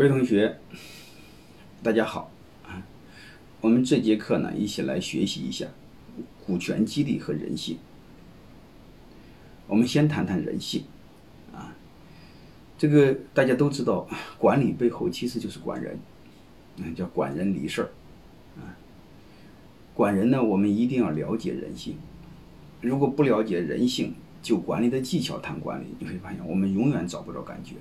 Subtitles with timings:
[0.00, 0.58] 各位同学，
[1.82, 2.30] 大家好
[2.64, 2.82] 啊！
[3.60, 5.66] 我们这节课呢，一起来学习一下
[6.46, 7.76] 股权激励和人性。
[9.66, 10.84] 我们先谈谈人性
[11.52, 11.76] 啊，
[12.78, 14.08] 这个大家都知道，
[14.38, 15.98] 管理背后其实就是管人，
[16.76, 17.90] 嗯，叫管人理事儿
[18.56, 18.72] 啊。
[19.92, 21.98] 管人呢，我们一定要了解人性。
[22.80, 27.74] 如果不了解人性，就管理的技巧谈管理，你会发现我们永远找不着感觉。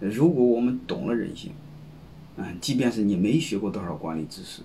[0.00, 1.52] 如果我们懂了人性，
[2.36, 4.62] 嗯，即便是你没学过多少管理知识，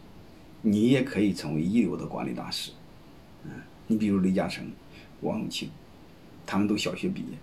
[0.62, 2.72] 你也可以成为一流的管理大师。
[3.46, 3.52] 嗯，
[3.88, 4.70] 你比如李嘉诚、
[5.22, 5.70] 王永庆，
[6.46, 7.38] 他们都小学毕业。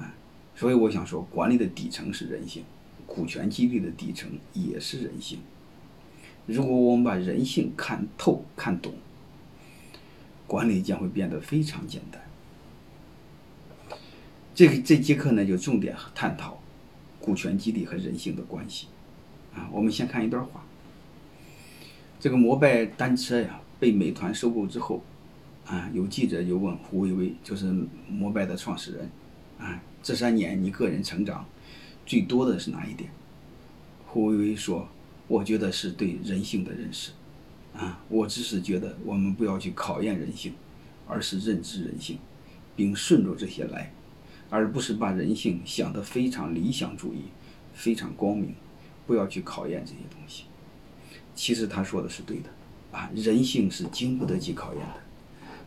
[0.00, 0.14] 啊，
[0.54, 2.64] 所以我想说，管理的底层是人性，
[3.06, 5.40] 股权激励的底层也是人性。
[6.46, 8.94] 如果我们把人性看透、看懂，
[10.46, 12.22] 管理将会变得非常简单。
[14.54, 16.57] 这个这节课呢，就重点探讨。
[17.20, 18.86] 股权激励和人性的关系，
[19.54, 20.64] 啊，我们先看一段话。
[22.20, 25.02] 这个摩拜单车呀被美团收购之后，
[25.66, 27.72] 啊，有记者就问胡薇薇，就是
[28.08, 29.10] 摩拜的创始人，
[29.58, 31.44] 啊，这三年你个人成长
[32.06, 33.10] 最多的是哪一点？
[34.06, 34.88] 胡薇薇说，
[35.26, 37.12] 我觉得是对人性的认识，
[37.76, 40.54] 啊，我只是觉得我们不要去考验人性，
[41.06, 42.18] 而是认知人性，
[42.74, 43.92] 并顺着这些来。
[44.50, 47.24] 而不是把人性想得非常理想主义、
[47.74, 48.54] 非常光明，
[49.06, 50.44] 不要去考验这些东西。
[51.34, 52.50] 其实他说的是对的，
[52.90, 55.02] 啊，人性是经不得起考验的。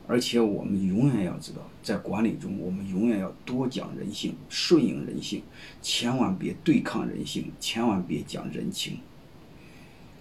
[0.07, 5.43] 而且我们永远要知道，在管理中，我们永远要多讲人性，顺应人性，
[5.81, 8.99] 千万别对抗人性，千万别讲人情。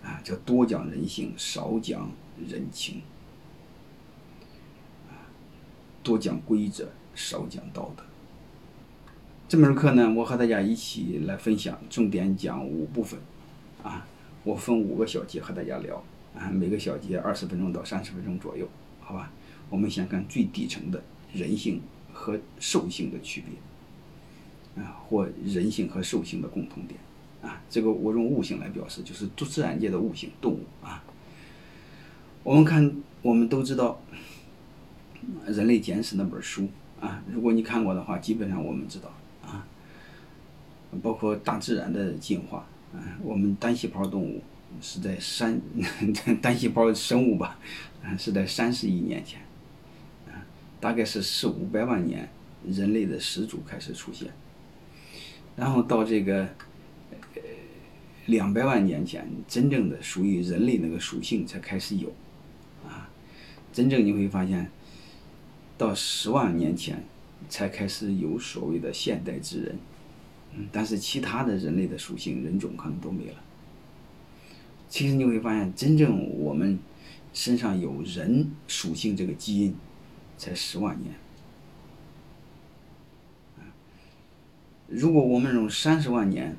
[0.05, 2.09] 啊，叫多讲人性，少讲
[2.47, 3.03] 人情。
[5.09, 5.27] 啊，
[6.05, 8.05] 多讲规则，少讲道德。
[9.51, 13.19] 这门课呢，我和大家一起来分享，重点讲五部分，
[13.83, 14.07] 啊，
[14.45, 16.01] 我分五个小节和大家聊，
[16.39, 18.69] 啊，每个小节二十分钟到三十分钟左右，
[19.01, 19.33] 好吧？
[19.69, 21.03] 我们先看最底层的
[21.33, 21.83] 人性
[22.13, 23.43] 和兽性的区
[24.77, 27.01] 别，啊，或人性和兽性的共同点，
[27.43, 31.03] 啊，这个我用物性来表示，就是自然界的物性，动物啊。
[32.45, 34.01] 我们看，我们都知道，
[35.53, 36.69] 《人类简史》那本书
[37.01, 39.13] 啊，如果你看过的话，基本上我们知道。
[41.03, 44.43] 包括大自然的进化，嗯，我们单细胞动物
[44.81, 45.61] 是在三
[46.43, 47.59] 单细胞生物吧，
[48.03, 49.41] 嗯，是在三十亿年前，
[50.27, 50.35] 啊，
[50.81, 52.29] 大概是四五百万年，
[52.67, 54.29] 人类的始祖开始出现，
[55.55, 56.43] 然后到这个
[57.35, 57.43] 呃
[58.27, 62.13] 两百万年前，真正的属于人类那个属性才开始有，
[62.85, 63.09] 啊，
[63.73, 64.69] 真正你会发现，
[65.79, 67.05] 到十万年前
[67.49, 69.79] 才开始有所谓的现代智人。
[70.57, 73.37] 嗯，但是其他的人类的属性人种可能都没了。
[74.89, 76.79] 其实你会发现，真正我们
[77.33, 79.75] 身上有人属性这个基因，
[80.37, 81.15] 才十万年。
[84.89, 86.57] 如果我们用三十万年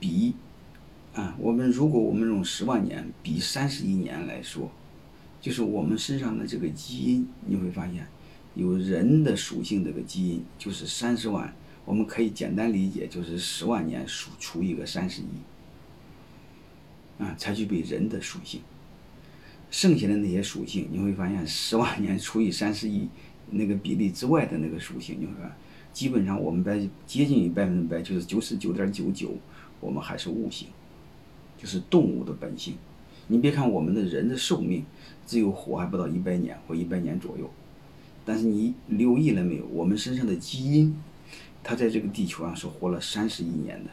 [0.00, 0.34] 比，
[1.14, 4.72] 啊，我们如果我们用十万年比三十亿年来说，
[5.40, 8.08] 就是我们身上的这个基因，你会发现
[8.56, 11.54] 有人的属性这个基因就是三十万。
[11.86, 18.60] 我们可以简单理解，就是十万年除除一个三十亿，啊，才具备人的属性。
[19.70, 23.08] 剩下的那些属性，你会发现十万年除以三十亿
[23.50, 25.52] 那个比例之外的那个属性，你会发现，
[25.92, 26.76] 基本上我们百
[27.06, 29.30] 接近于百分之百，就是九十九点九九，
[29.80, 30.66] 我们还是物性，
[31.56, 32.74] 就是动物的本性。
[33.28, 34.84] 你别看我们的人的寿命
[35.24, 37.48] 只有活还不到一百年或一百年左右，
[38.24, 39.66] 但是你留意了没有？
[39.66, 40.96] 我们身上的基因。
[41.68, 43.90] 他在这个地球上是活了三十亿年的，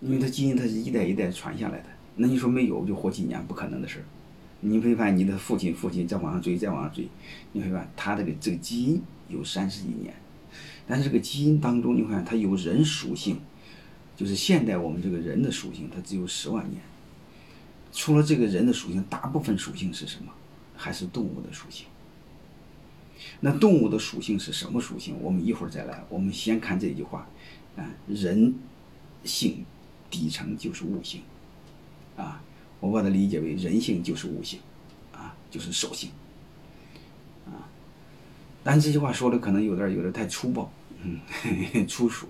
[0.00, 1.84] 因为他基因他是一代一代传下来的。
[2.16, 4.04] 那你说没有就活几年不可能的事儿。
[4.60, 7.06] 你会发现你的父亲父亲再往上追再往上追，
[7.52, 10.14] 你会发现他这个这个基因有三十亿年，
[10.86, 13.38] 但是这个基因当中你会发现它有人属性，
[14.16, 16.80] 就是现代我们这个人的属性它只有十万年。
[17.92, 20.32] 除了这个人的属性，大部分属性是什么？
[20.74, 21.86] 还是动物的属性。
[23.40, 25.16] 那动物的属性是什么属性？
[25.20, 26.02] 我们一会儿再来。
[26.08, 27.26] 我们先看这句话，
[27.76, 28.54] 啊，人
[29.24, 29.64] 性
[30.10, 31.22] 底层就是悟性，
[32.16, 32.42] 啊，
[32.80, 34.60] 我把它理解为人性就是悟性，
[35.12, 36.10] 啊，就是兽性，
[37.46, 37.68] 啊。
[38.62, 40.72] 但这句话说的可能有点有点太粗暴，
[41.02, 41.18] 嗯，
[41.88, 42.26] 粗俗，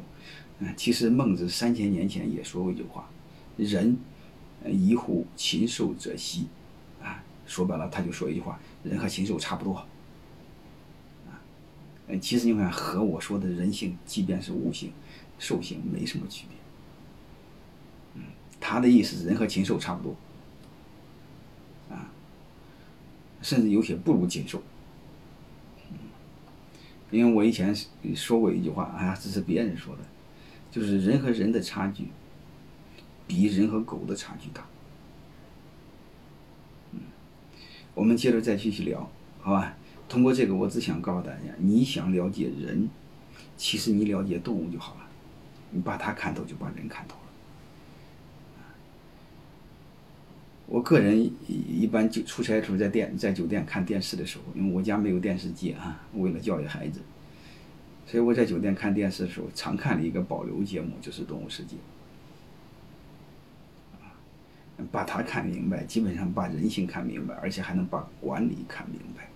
[0.61, 3.11] 嗯，其实孟子三千年前也说过一句话
[3.59, 3.97] ：“人
[4.67, 6.47] 宜乎禽兽者息。”
[7.03, 9.85] 啊，说白了他就说一句话：人和禽兽差不多。
[12.19, 14.93] 其实你看和我说的人性，即便是物性、
[15.39, 16.57] 兽性没什么区别。
[18.15, 18.23] 嗯，
[18.61, 20.17] 他的意思是人和禽兽差不多，
[21.91, 22.11] 啊，
[23.41, 24.63] 甚至有些不如禽兽。
[27.11, 27.75] 因为我以前
[28.15, 30.03] 说过一句话，哎呀，这是别人说的，
[30.71, 32.09] 就是人和人的差距，
[33.27, 34.67] 比人和狗的差距大。
[37.95, 39.11] 我们接着再继续聊，
[39.43, 39.77] 好吧？
[40.13, 42.87] 通过这个，我只想告诉大家，你想了解人，
[43.57, 45.01] 其实你了解动物就好了，
[45.71, 47.21] 你把它看透，就把人看透了。
[50.67, 57.01] 我个人一般就出差的时候在店在酒店看电视的时候，因为我家没有电视机啊，为了教育孩子，
[58.07, 61.77] 所以我在酒店看电视的时候常看的一个保留节目就是《动物世界》，
[64.93, 69.27] 把它看明白，基本上把人性看明白，而且还能把管理看明白。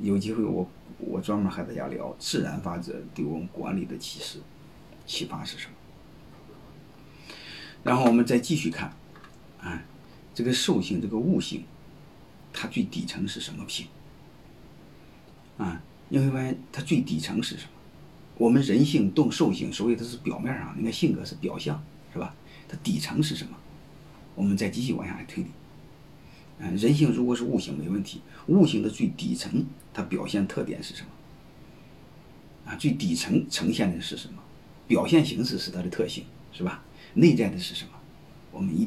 [0.00, 4.38] 有机会我我专门和大家聊自然法则对我们管理的启示，
[5.06, 5.72] 启发是什么？
[7.82, 8.92] 然后我们再继续看。
[9.60, 9.82] 啊，
[10.34, 11.64] 这个兽性，这个物性，
[12.52, 13.86] 它最底层是什么性？
[15.56, 17.70] 啊，你会发现它最底层是什么？
[18.36, 21.82] 我们人性动兽性，所以它是表面上，你看性格是表象，
[22.12, 22.34] 是吧？
[22.68, 23.56] 它底层是什么？
[24.34, 25.50] 我们再继续往下来推理。
[26.58, 31.08] 嗯，人性如果是悟性没问题，悟性的最底层，它表现特点是什么？
[32.70, 34.42] 啊，最底层呈现的是什么？
[34.86, 36.82] 表现形式是它的特性，是吧？
[37.14, 37.90] 内在的是什么？
[38.50, 38.82] 我们一。